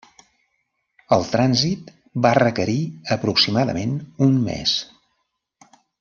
[1.17, 1.91] El trànsit
[2.27, 2.77] va requerir
[3.19, 3.93] aproximadament
[4.29, 4.73] un mes.